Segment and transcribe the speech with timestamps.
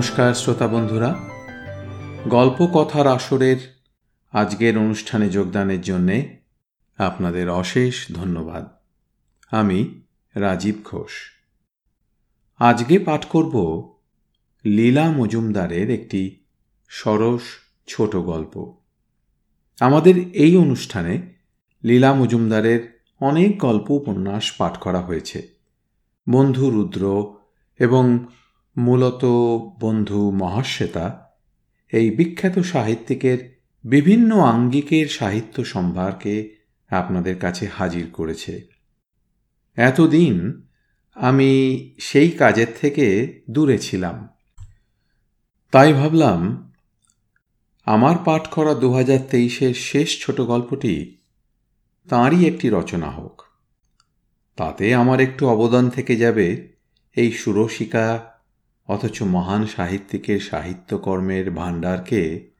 [0.00, 1.14] নমস্কার শ্রোতা বন্ধুরা।
[2.28, 3.56] গল্প কথার আসরের
[4.32, 6.40] আজকের অনুষ্ঠানে যোগদানের জন্যে
[6.98, 8.68] আপনাদের অশেষ ধন্যবাদ।
[9.50, 10.00] আমি
[10.34, 11.10] রাজীব ঘোষ।
[12.58, 13.54] আজকে পাঠ করব
[14.64, 16.44] লীলা মজুমদারের একটি
[16.88, 17.42] সরস
[17.86, 18.74] ছোট গল্প।
[19.80, 21.34] আমাদের এই অনুষ্ঠানে
[21.84, 25.48] লীলা মজুমদারের অনেক গল্প উপন্যাস পাঠ করা হয়েছে।
[26.28, 27.34] বন্ধু রুদ্র
[27.78, 28.26] এবং
[28.76, 29.24] মূলত
[29.80, 31.30] বন্ধু মহাশ্বেতা,
[31.92, 36.56] এই বিখ্যাত সাহিত্যিকের বিভিন্ন আঙ্গিকের সাহিত্য সম্ভারকে
[36.90, 38.68] আপনাদের কাছে হাজির করেছে।
[39.76, 40.62] এতদিন
[41.14, 41.50] আমি
[42.00, 44.28] সেই কাজের থেকে দূরে ছিলাম।
[45.70, 46.72] তাই ভাবলাম,
[47.84, 51.18] আমার পাঠ করা দু হাজার তেইশের শেষ ছোট গল্পটি
[52.08, 53.42] তাঁরই একটি রচনা হোক।
[54.56, 56.74] তাতে আমার একটু অবদান থেকে যাবে
[57.16, 58.29] এই সুরসিকা
[58.86, 62.50] অথচ মহান সাহিত্যিকের সাহিত্যকর্মের ভাণ্ডারকে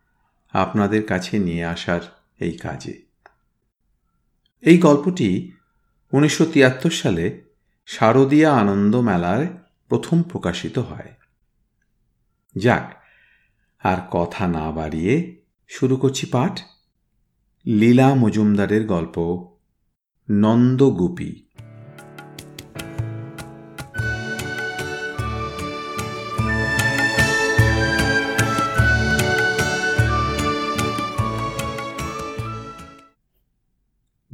[0.53, 2.01] আপনাদের কাছে নিয়ে আসার
[2.41, 3.03] এই কাজে।
[4.61, 5.53] এই গল্পটি
[6.13, 7.43] উনিশশো তিয়াত্তর সালে
[7.87, 9.49] শারদীয়া আনন্দ মেলায়
[9.89, 11.15] প্রথম প্রকাশিত হয়।
[12.57, 12.95] যাক,
[13.79, 16.61] আর কথা না বাড়িয়ে শুরু করছি পাঠ।
[17.67, 19.47] লীলা মজুমদারের গল্প
[20.31, 21.43] নন্দগোপী।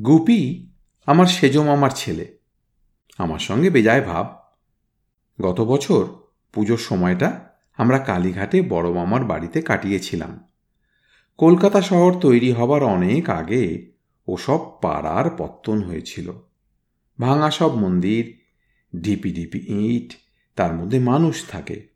[0.06, 0.70] গুপি,
[1.06, 2.38] আমার সেজ মামার ছেলে।
[3.18, 4.38] আমার সঙ্গে বেজায় ভাব।
[5.42, 6.06] গত বছর
[6.52, 10.44] পুজোর সময়টা আমরা কালীঘাটে বড় মামার বাড়িতে কাটিয়েছিলাম।
[11.38, 13.92] কলকাতা শহর তৈরি হবার অনেক আগে
[14.28, 16.32] ওসব পাড়ার পত্তন হয়েছিল।
[17.20, 18.40] ভাঙা সব মন্দির,
[19.00, 20.16] ঢিপি ঢিপি ইট,
[20.56, 21.88] তার মধ্যে মানুষ থাকে।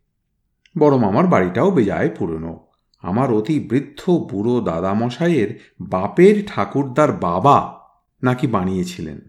[0.79, 2.67] বড় মামার বাড়িটাও বেজায় পুরনো।
[2.99, 7.80] আমার অতি বৃদ্ধ বুড়ো দাদামশাইয়ের বাপের ঠাকুরদার বাবা
[8.23, 9.21] নাকি বানিয়েছিলেন।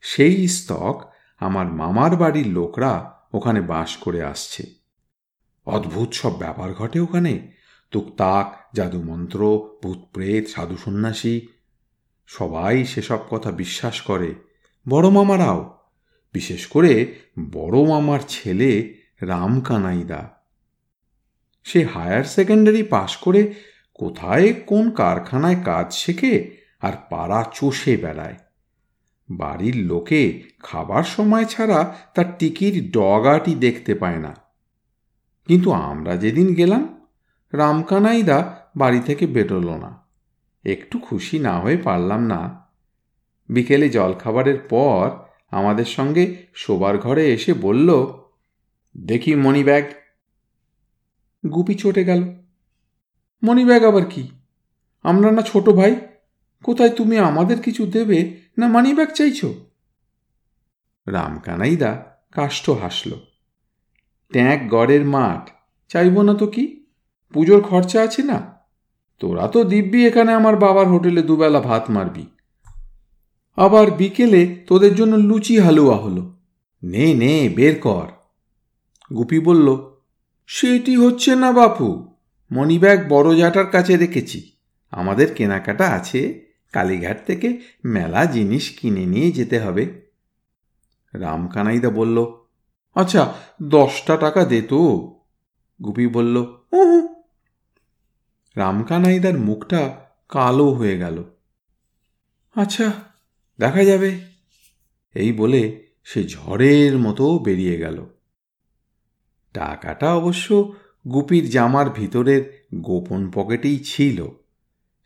[0.00, 4.66] সেই স্তক আমার মামার বাড়ির লোকরা ওখানে বাস করে আসছে।
[5.66, 7.52] অদ্ভুত সব ব্যাপার ঘটে ওখানে।
[7.90, 11.40] তুকতাক, জাদুমন্ত্র ভূত প্রেত সাধু সন্ন্যাসী
[12.26, 14.34] সবাই সেসব কথা বিশ্বাস করে।
[14.88, 15.78] বড় মামারাও।
[16.32, 17.18] বিশেষ করে
[17.52, 20.30] বড় মামার ছেলে রামকানাইদা।
[21.64, 23.54] সে হায়ার সেকেন্ডারি পাশ করে
[23.94, 28.36] কোথায় কোন কারখানায় কাজ শেখে আর পাড়া চষে বেড়ায়।
[29.30, 34.36] বাড়ির লোকে খাবার সময় ছাড়া তার টিকির ডগাটি দেখতে পায় না।
[35.46, 37.06] কিন্তু আমরা যেদিন গেলাম,
[37.52, 40.08] রামকানাইদা বাড়ি থেকে বেরোলো না।
[40.64, 42.66] একটু খুশি না হয়ে পারলাম না।
[43.48, 45.10] বিকেলে জলখাবারের পর
[45.50, 48.06] আমাদের সঙ্গে শোবার ঘরে এসে বলল,
[48.96, 49.84] দেখি মনি ব্যাগ
[51.50, 52.34] গুপি চটে গেল।
[53.42, 54.30] মনি ব্যাগ আবার কি?
[55.02, 56.07] আমরা না ছোট ভাই?
[56.64, 59.44] কোথায় তুমি আমাদের কিছু দেবে না মানি ব্যাগ চাইছ?
[61.06, 63.10] রামকানাইদা কাষ্ঠ হাসল।
[64.32, 65.50] ট্যাঁক গড়ের মাঠ,
[65.88, 66.84] চাইব না তো কি?
[67.32, 68.52] পুজোর খরচা আছে না?
[69.18, 72.26] তোরা তো দিব্যি এখানে আমার বাবার হোটেলে দুবেলা ভাত মারবি।
[73.56, 76.36] আবার বিকেলে তোদের জন্য লুচি হালুয়া হলো।
[76.82, 78.06] নে নে, বের কর।
[79.14, 79.90] গুপি বলল,
[80.46, 82.16] সেটি হচ্ছে না বাপু।
[82.52, 84.52] মণিব্যাগ বড় জাটার কাছে রেখেছি।
[84.90, 90.10] আমাদের কেনাকাটা আছে কালীঘাট থেকে মেলা জিনিস কিনে নিয়ে যেতে হবে।
[91.12, 92.32] রামকানাইদা বলল
[92.94, 94.78] আচ্ছা দশটা টাকা দে তো।
[95.84, 96.36] গুপি বলল
[98.56, 101.24] রামকানাইদার মুখটা কালো হয়ে গেল।
[102.54, 102.92] আচ্ছা
[103.58, 104.20] দেখা যাবে।
[105.14, 108.06] এই বলে সে ঝড়ের মতো বেরিয়ে গেল।
[109.52, 110.72] টাকাটা অবশ্য
[111.12, 114.28] গুপির জামার ভিতরের গোপন পকেটেই ছিল।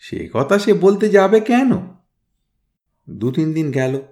[0.05, 1.73] সে কথা সে বলতে যাবে কেন?
[3.11, 4.03] দু তিন দিন গেল।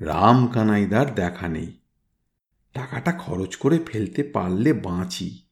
[0.00, 1.80] রাম কানাইদার দেখা নেই।
[2.72, 5.42] টাকাটা খরচ করে ফেলতে পারলে বাঁচি।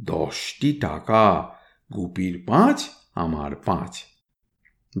[0.00, 1.48] দশটি টাকা,
[1.96, 4.02] গুপির পাঁচ, আমার পাঁচ।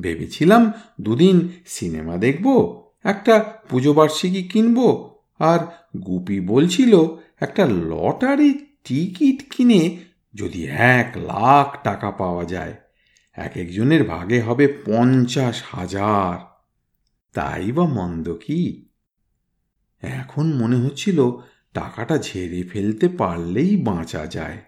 [0.00, 5.58] ভেবেছিলাম দুদিন সিনেমা দেখব, একটা পুজো বার্ষিকী কিনব, আর
[5.98, 7.00] গুপি বলছিল
[7.40, 8.52] একটা লটারি
[8.84, 9.98] টিকিট কিনে
[10.34, 12.74] যদি এক লাখ টাকা পাওয়া যায়।
[13.38, 16.36] এক একজনের ভাগে হবে পঞ্চাশ হাজার।
[17.34, 18.90] তাই বা মন্দ কি?
[20.02, 21.18] এখন মনে হচ্ছিল
[21.74, 24.58] টাকাটা ঝেড়ে ফেলতে পারলেই বাঁচা যায়।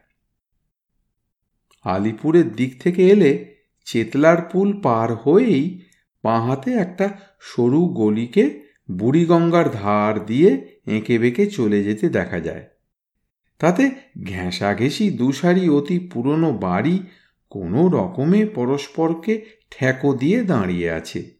[1.85, 3.33] আলিপুরের দিক থেকে এলে
[3.85, 5.81] চেতলার পুল পার হয়েই
[6.25, 7.07] বাঁ হাতে একটা
[7.41, 8.45] সরু গলিকে
[8.91, 12.65] বুড়িগঙ্গার ধার দিয়ে এঁকে বেঁকে চলে যেতে দেখা যায়।
[13.59, 13.91] তাতে
[14.25, 16.97] ঘেঁষাঘেঁষি দুসারি অতি পুরনো বাড়ি
[17.51, 21.31] কোনো রকমে পরস্পরকে ঠেকো দিয়ে দাঁড়িয়ে আছে।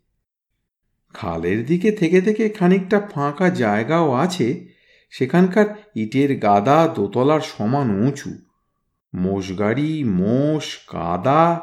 [1.15, 4.69] খালের দিকে থেকে থেকে খানিকটা ফাঁকা জায়গাও আছে,
[5.11, 8.31] সেখানকার ইটের গাদা দোতলার সমান উঁচু।
[9.15, 11.61] মোষগাড়ি মোষ, কাদা।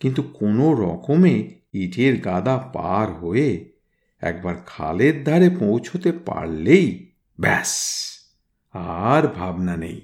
[0.00, 3.72] কিন্তু কোনো রকমে ইটের গাদা পার হয়ে
[4.20, 7.72] একবার খালের ধারে পৌঁছতে পারলেই ব্যাস,
[8.74, 10.00] আর ভাবনা নেই।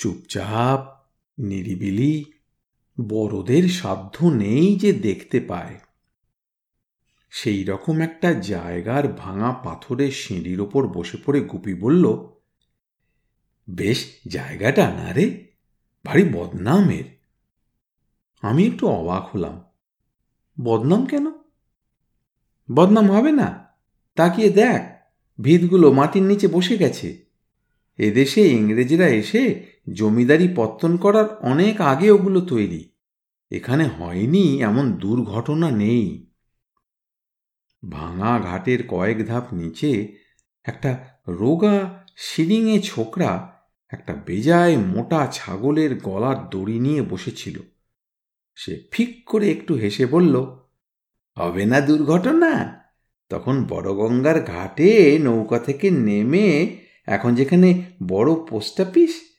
[0.00, 1.06] চুপচাপ,
[1.38, 2.24] নিরিবিলি,
[3.00, 5.78] বড়দের সাধ্য নেই যে দেখতে পায়।
[7.30, 12.28] সেই রকম একটা জায়গার ভাঙা পাথরের সিঁড়ির ওপর বসে পড়ে গুপি বলল,
[13.70, 15.46] বেশ, জায়গাটা না রে,
[16.04, 17.04] ভারী বদনামের।
[18.40, 19.62] আমি একটু অবাক হলাম।
[20.62, 21.26] বদনাম কেন?
[22.74, 23.66] বদনাম হবে না।
[24.14, 24.82] তাকিয়ে দেখ,
[25.40, 27.30] ভিতগুলো মাটির নিচে বসে গেছে।
[27.96, 32.92] এদেশে ইংরেজরা এসে জমিদারি পত্তন করার অনেক আগে ওগুলো তৈরি।
[33.50, 36.26] এখানে হয়নি এমন দুর্ঘটনা নেই।
[37.90, 40.16] ভাঙা ঘাটের কয়েক ধাপ নিচে
[40.64, 43.60] একটা রোগা সিরিঙে ছোকরা
[43.90, 47.60] একটা বেজায় মোটা ছাগলের গলার দড়ি নিয়ে বসেছিল।
[48.54, 50.36] সে ফিক করে একটু হেসে বলল,
[51.38, 52.80] হবে না দুর্ঘটনা।
[53.28, 59.29] তখন বড় গঙ্গার ঘাটে নৌকা থেকে নেমে এখন যেখানে বড় পোস্ট অফিস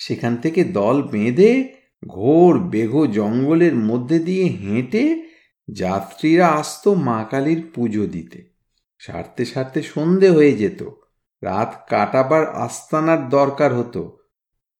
[0.00, 1.74] সেখান থেকে দল বেঁধে
[2.08, 5.30] ঘোর বেঘো জঙ্গলের মধ্যে দিয়ে হেঁটে
[5.72, 8.38] যাত্রীরা আসত মা কালীর পুজো দিতে।
[8.98, 10.82] সারতে সারতে সন্ধে হয়ে যেত।
[11.42, 14.18] রাত কাটাবার আস্তানার দরকার হতো।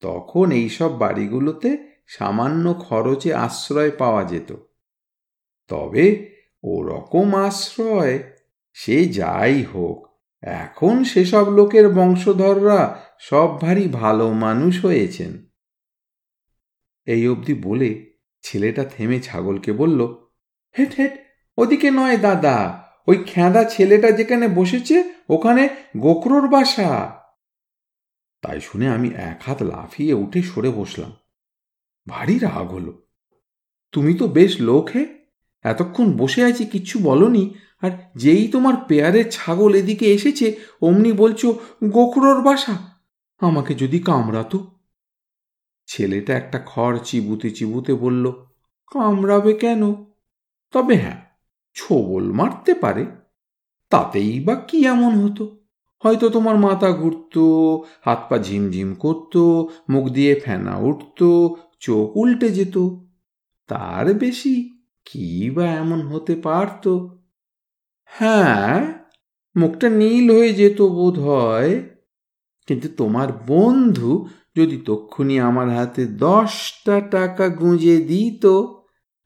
[0.00, 1.68] তখন এইসব বাড়িগুলোতে
[2.08, 4.50] সামান্য খরচে আশ্রয় পাওয়া যেত।
[5.68, 6.06] তবে
[6.62, 8.18] ওরকম আশ্রয়
[8.72, 10.09] সে যাই হোক
[10.42, 15.46] এখন সেসব লোকের বংশধররা সব ভারী ভালো মানুষ হয়েছেন।
[17.06, 20.30] এই অবধি বলে ছেলেটা থেমে ছাগলকে বলল,
[20.78, 21.12] হেট হেট,
[21.58, 27.20] ওদিকে নয় দাদা, ওই খেঁদা ছেলেটা যেখানে বসেছে ওখানে গোকরোর বাসা
[28.42, 31.12] তাই শুনে আমি এক হাত লাফিয়ে উঠে সরে বসলাম।
[32.08, 33.06] ভারী রাগ হলো।
[33.92, 35.06] তুমি তো বেশ লোক হে,
[35.62, 37.54] এতক্ষণ বসে আছি কিচ্ছু বলনি?
[37.80, 42.76] আর যেই তোমার পেয়ারের ছাগল এদিকে এসেছে, অমনি বলছো, গোখরোর বাসা?
[43.40, 44.66] আমাকে যদি কামড়াতো?
[45.86, 48.30] ছেলেটা একটা খড় চিবুতে চিবুতে বলল,
[48.92, 49.94] কামড়াবে কেন?
[50.72, 51.20] তবে হ্যাঁ
[51.74, 53.06] ছোবল মারতে পারে।
[53.90, 55.56] তাতেই বা কি এমন হতো?
[56.04, 57.38] হয়তো তোমার মাথা ঘুরত,
[58.04, 59.36] হাত পা ঝিমঝিম করত,
[59.90, 61.20] মুখ দিয়ে ফেনা উঠত,
[61.80, 62.78] চোখ উল্টে যেত।
[63.68, 66.88] তার বেশি কি বা এমন হতে পারত?
[68.12, 68.92] হ্যাঁ
[69.56, 71.82] মুখটা নীল হয়ে যেত বোধ হয়।
[72.66, 78.46] কিন্তু তোমার বন্ধু যদি তক্ষুনি আমার হাতে দশটা টাকা গুঁজে দিত,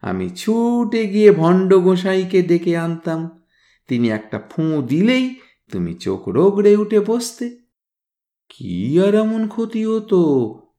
[0.01, 3.43] আমি ছুটে গিয়ে ভণ্ড গোসাইকে ডেকে আনতাম।
[3.89, 5.41] তিনি একটা ফুঁ দিলেই
[5.73, 7.59] তুমি চোখ রোগড়ে উঠে বসতে।
[8.49, 10.21] কি আর এমন ক্ষতি হতো,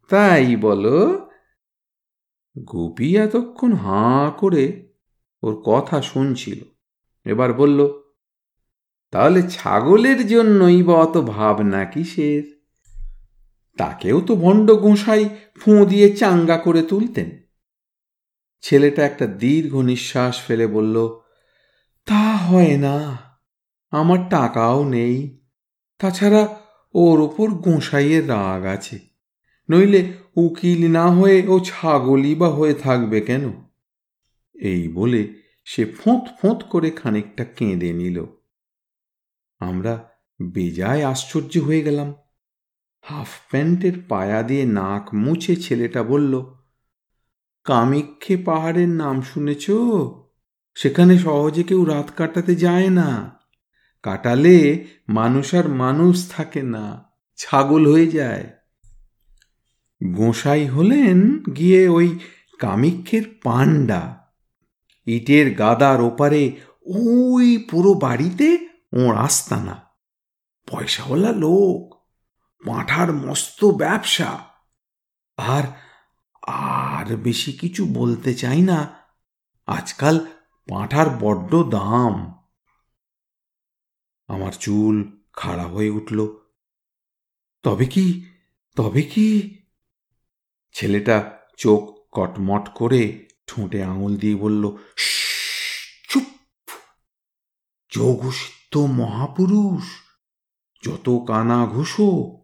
[0.10, 1.30] তাই বলো?
[2.72, 4.94] গুপি এতক্ষণ হাঁ করে
[5.44, 6.60] ওর কথা শুনছিল।
[7.26, 8.05] এবার বলল
[9.16, 12.44] তাহলে ছাগলের জন্যই বা অত ভাবনা কিসের?
[13.78, 17.30] তাকেও তো ভণ্ড গোঁসাই ফুঁ দিয়ে চাঙ্গা করে তুলতেন।
[18.62, 21.20] ছেলেটা একটা দীর্ঘ নিঃশ্বাস ফেলে বলল,
[22.06, 23.18] তা হয় না,
[23.92, 25.40] আমার টাকাও নেই।
[26.00, 26.60] তাছাড়া
[26.94, 29.00] ওর ওপর গোঁসাইয়ের রাগ আছে।
[29.70, 33.52] নইলে উকিল না হয়ে ও ছাগলই বা হয়ে থাকবে কেন?
[34.56, 35.34] এই বলে
[35.66, 38.26] সে ফোঁত ফোঁত করে খানিকটা কেঁদে নিল।
[39.66, 39.94] আমরা
[40.40, 42.14] বেজায় আশ্চর্য হয়ে গেলাম।
[43.02, 46.34] হাফ প্যান্টের পায়া দিয়ে নাক মুছে ছেলেটা বলল
[47.66, 49.66] কামিক্ষে পাহাড়ের নাম শুনেছ?
[50.76, 53.10] সেখানে সহজে কেউ রাত কাটাতে যায় না।
[54.04, 56.86] কাটালে মানুষ আর মানুষ থাকে না,
[57.36, 58.46] ছাগল হয়ে যায়।
[60.04, 62.20] গোসাই হলেন গিয়ে ওই
[62.60, 64.02] কামিক্ষের পাণ্ডা।
[65.08, 66.44] ইটের গাদার ওপারে
[66.86, 68.48] ওই পুরো বাড়িতে
[68.96, 69.86] ওর আস্তানা।
[70.72, 71.96] পয়সাওয়ালা লোক
[72.68, 74.50] পাঁঠার মস্ত ব্যবসা।
[75.38, 75.64] আর
[76.42, 79.02] আর বেশি কিছু বলতে চাই না।
[79.66, 80.26] আজকাল
[80.70, 82.44] পাঁঠার বড্ড দাম।
[84.28, 86.28] আমার চুল খাড়া হয়ে উঠল।
[87.64, 88.26] তবে কি
[88.76, 89.58] তবে কি?
[90.74, 94.78] ছেলেটা চোখ কটমট করে ঠোঁটে আঙুল দিয়ে বলল
[96.10, 96.24] চুপ।
[97.90, 99.84] যোগসিদ্ধ মহাপুরুষ,
[100.86, 102.40] যত কানা ঘুষো,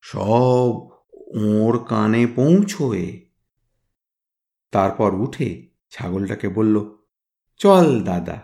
[0.00, 0.88] সব
[1.34, 3.30] ওর কানে পৌঁছয়ে।
[4.70, 6.90] তারপর উঠে ছাগলটাকে বলল,
[7.58, 8.42] চল দাদা,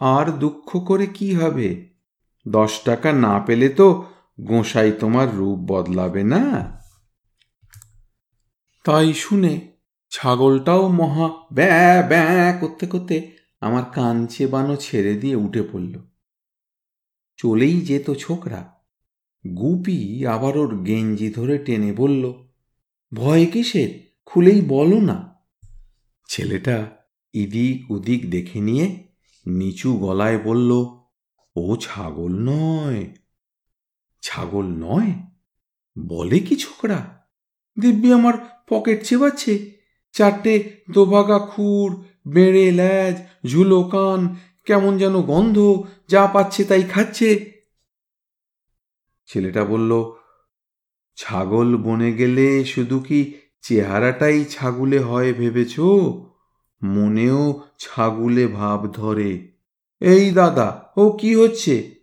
[0.00, 1.94] আর দুঃখ করে কি হবে?
[2.48, 4.04] দশ টাকা না পেলে তো
[4.40, 6.80] গোসাই তোমার রূপ বদলাবে না?
[8.84, 9.72] তাই শুনে
[10.10, 16.09] ছাগলটাও মহা ব্যা ব্যা করতে করতে আমার কান চেবানো ছেড়ে দিয়ে উঠে পড়ল।
[17.42, 18.74] চলেই যেত ছোকরা।
[19.44, 22.32] গুপি আবার ওর গেঞ্জি ধরে টেনে বলল,
[23.14, 23.90] ভয় কিসের?
[24.24, 25.34] খুলেই বলো না।
[26.28, 26.90] ছেলেটা
[27.32, 29.08] ইদিক উদিক দেখে নিয়ে
[29.46, 30.70] নিচু গলায় বলল,
[31.56, 33.10] ও ছাগল নয়।
[34.22, 35.12] ছাগল নয়?
[36.06, 37.26] বলে কি ছোকরা?
[37.80, 39.72] দিব্যি আমার পকেট চেবাচ্ছে।
[40.12, 43.16] চারটে দোভাগা খুর, বেড়ে ল্যাজ,
[43.46, 47.50] ঝুলো কান কেমন যেন গন্ধ, যা পাচ্ছে তাই খাচ্ছে।
[49.26, 50.12] ছেলেটা বলল,
[51.16, 55.80] ছাগল বনে গেলে শুধু কি চেহারাটাই ছাগুলে হয় ভেবেছ?
[56.82, 59.52] মনেও ছাগুলে ভাব ধরে।
[60.00, 62.00] এই দাদা, ও কি হচ্ছে?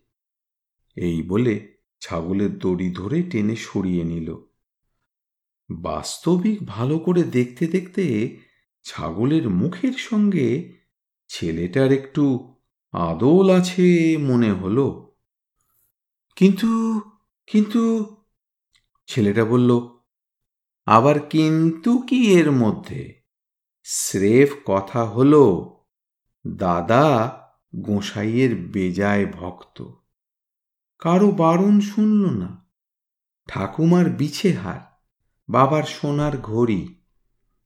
[0.95, 4.35] এই বলে ছাগলের দড়ি ধরে টেনে সরিয়ে নিল।
[5.69, 8.35] বাস্তবিক ভালো করে দেখতে দেখতে
[8.83, 10.76] ছাগলের মুখের সঙ্গে
[11.27, 12.55] ছেলেটার একটু
[12.91, 15.15] আদল আছে মনে হলো।
[16.35, 17.01] কিন্তু
[17.47, 18.15] কিন্তু
[19.07, 19.89] ছেলেটা বলল,
[20.85, 23.21] আবার কিন্তু কি এর মধ্যে?
[23.83, 25.33] স্রেফ কথা হল,
[26.47, 27.05] দাদা
[27.75, 29.83] গোসাইয়ের বেজায় ভক্ত।
[30.99, 32.69] কারও বারণ শুনল না।
[33.47, 34.79] ঠাকুমার বিছে হার
[35.49, 37.01] বাবার সোনার ঘড়ি,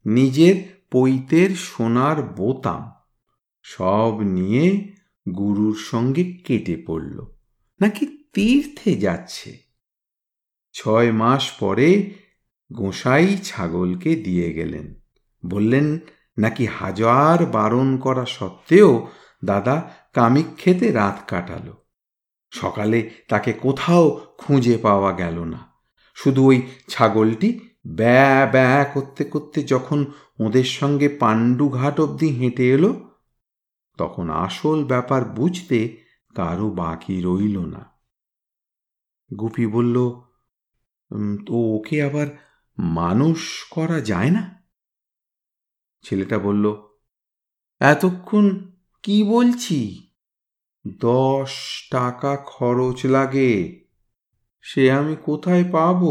[0.05, 3.00] নিজের পৈতের সোনার বোতাম
[3.61, 4.93] সব নিয়ে
[5.37, 7.25] গুরুর সঙ্গে কেটে পড়ল।
[7.81, 9.57] নাকি তীর্থে যাচ্ছে?
[10.73, 12.13] ছয় মাস পরে
[12.73, 14.95] গোসাই ছাগলকে দিয়ে গেলেন।
[15.45, 15.99] বললেন,
[16.37, 19.07] নাকি হাজার বারণ করা সত্ত্বেও
[19.45, 21.77] দাদা কামিক খেতে রাত কাটালো।
[22.51, 25.71] সকালে তাকে কোথাও খুঁজে পাওয়া গেল না।
[26.15, 30.05] শুধু ওই ছাগলটি ব্যা ব্যা করতে করতে যখন
[30.39, 33.10] ওদের সঙ্গে পাণ্ডুঘাট অবধি হেঁটে এলো
[34.01, 35.79] তখন আসল ব্যাপার বুঝতে
[36.35, 37.83] কারও বাকি রইল না।
[39.39, 39.97] গুপি বলল
[41.47, 42.27] তো ওকে আবার
[42.77, 43.39] মানুষ
[43.69, 44.43] করা যায় না?
[46.05, 46.65] ছেলেটা বলল,
[47.81, 48.45] এতক্ষণ
[49.03, 49.79] কি বলছি?
[50.99, 51.51] দশ
[51.91, 53.53] টাকা খরচ লাগে,
[54.61, 56.01] সে আমি কোথায় পাব?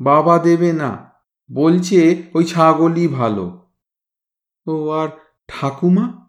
[0.00, 0.90] বাবা দেবে না,
[1.50, 2.00] বলছে
[2.34, 3.46] ওই ছাগলই ভালো।
[4.66, 5.08] ও, আর
[5.48, 6.25] ঠাকুমা?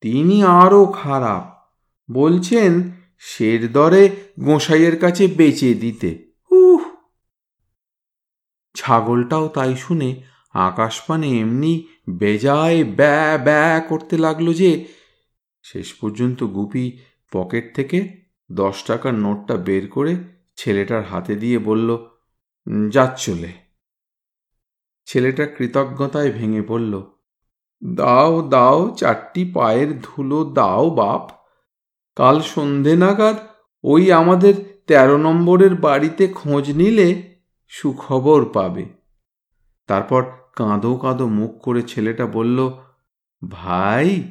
[0.00, 1.70] তিনি আরও খারাপ।
[2.12, 6.80] বলছেন, শের দরে গোসাইয়ের কাছে বেচে দিতে। উহ!
[8.74, 14.88] ছাগলটাও তাই শুনে আকাশপানে এমনি বেজায় ব্যা ব্যা করতে লাগল যে,
[15.62, 16.98] শেষ পর্যন্ত গুপি
[17.32, 18.20] পকেট থেকে
[18.52, 20.16] দশ টাকার নোটটা বের করে
[20.56, 21.98] ছেলেটার হাতে দিয়ে বলল
[22.90, 23.52] যাচ্চলে
[25.06, 27.02] ছেলেটা কৃতজ্ঞতায় ভেঙে পড়ল।
[27.94, 31.30] দাও দাও, চারটি পায়ের ধুলো দাও বাপ।
[32.16, 33.36] কাল সন্ধে নাগাদ
[33.84, 38.84] ওই আমাদের তেরো নম্বরের বাড়িতে খোঁজ নিলে সুখবর পাবে।
[39.86, 40.24] তারপর
[40.56, 42.70] কাঁদো কাঁদো মুখ করে ছেলেটা বলল,
[43.48, 44.22] ভাই,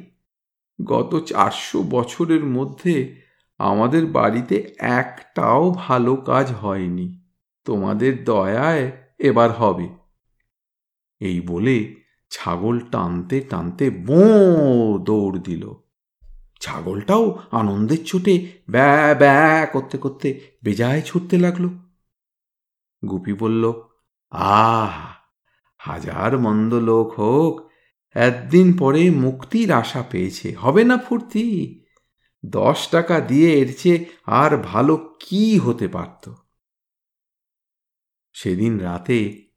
[0.84, 3.20] গত চারশো বছরের মধ্যে
[3.58, 7.20] আমাদের বাড়িতে একটাও ভালো কাজ হয়নি।
[7.64, 9.88] তোমাদের দয়ায় এবার হবে।
[11.20, 11.99] এই বলে
[12.30, 14.18] ছাগল টানতে টানতে বো
[14.98, 15.72] দৌড় দিল।
[16.60, 21.68] ছাগলটাও আনন্দের চোটে ব্যা ব্যা করতে করতে বেজায় ছুটতে লাগল।
[23.08, 23.72] গুপি বলল,
[24.30, 25.12] আহ,
[25.78, 27.70] হাজার মন্দ লোক হোক,
[28.14, 31.80] একদিন পরে মুক্তির আশা পেয়েছে, হবে না ফুর্তি?
[32.46, 36.34] দশ টাকা দিয়ে এর আর ভালো কি হতে পারত?
[38.32, 39.49] সেদিন রাতে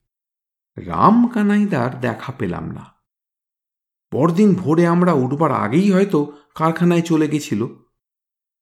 [0.77, 2.93] রাম কানাইদার দেখা পেলাম না।
[4.11, 7.67] পরদিন ভোরে আমরা উঠবার আগেই হয়তো কারখানায় চলে গেছিল।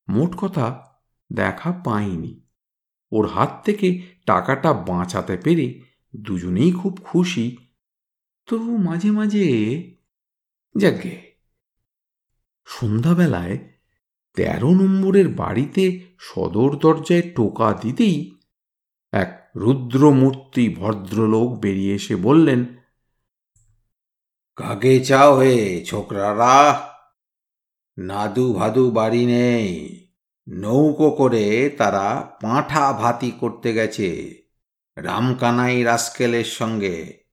[0.09, 0.97] মোট কথা,
[1.33, 2.47] দেখা পাইনি।
[3.11, 5.81] ওর হাত থেকে টাকাটা বাঁচাতে পেরে
[6.15, 7.57] দুজনেই খুব খুশি।
[8.45, 9.47] তবু মাঝে মাঝে
[10.77, 11.31] যাকে
[12.65, 13.57] সন্ধ্যাবেলায়
[14.35, 18.39] তেরো নম্বরের বাড়িতে সদর দরজায় টোকা দিতেই
[19.11, 22.65] এক রুদ্রমূর্তি ভদ্রলোক বেরিয়ে এসে বললেন,
[24.55, 26.91] কাকে চাও হে ছোকরারা?
[27.97, 29.67] নাদু ভাদু বাড়ি নেই।
[30.47, 34.41] নৌকো করে তারা পাঁঠা ভাতি করতে গেছে
[34.95, 37.23] রামকানাই রাস্কেলের সঙ্গে।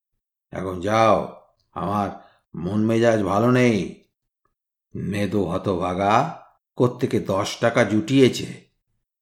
[0.51, 2.11] এখন যাও, আমার
[2.55, 4.05] মন মেজাজ ভালো নেই।
[4.95, 6.43] নেদো হতভাগা,
[6.77, 8.47] কোত্থেকে দশ টাকা জুটিয়েছে,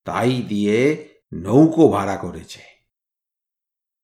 [0.05, 2.76] তাই দিয়ে নৌকো ভাড়া করেছে।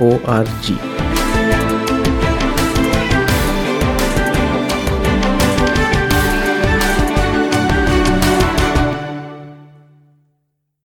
[0.00, 0.93] O R G